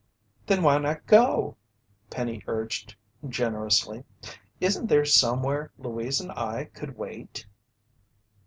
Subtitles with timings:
[0.47, 1.57] "Then why not go?"
[2.09, 2.95] Penny urged
[3.29, 4.03] generously.
[4.59, 7.45] "Isn't there somewhere Louise and I could wait?"